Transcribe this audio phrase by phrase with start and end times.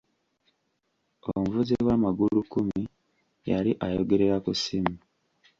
[1.29, 2.81] Omuvuzi wa magulu kkumi
[3.51, 4.95] yali ayogerera ku ssimu.